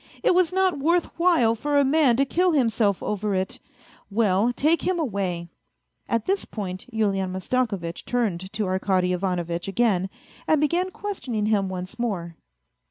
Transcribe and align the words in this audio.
It 0.23 0.33
was 0.33 0.51
not 0.51 0.79
worth 0.79 1.11
while 1.19 1.53
for 1.53 1.77
a 1.77 1.85
man 1.85 2.17
to 2.17 2.25
kill 2.25 2.53
himself 2.53 3.03
over 3.03 3.35
it! 3.35 3.59
Well, 4.09 4.51
take 4.51 4.81
him 4.81 4.97
away!".. 4.97 5.49
.At 6.09 6.25
this 6.25 6.43
point 6.43 6.87
Yulian 6.91 7.31
Mastakovitch 7.31 8.03
turned 8.03 8.51
to 8.53 8.65
Arkady 8.65 9.13
Ivanovitch 9.13 9.67
again, 9.67 10.09
and 10.47 10.59
began 10.59 10.89
questioning 10.89 11.45
him 11.45 11.69
once 11.69 11.99
more. 11.99 12.35